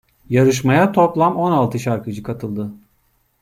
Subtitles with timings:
[0.29, 2.71] Yarışmaya toplam on altı şarkıcı katıldı.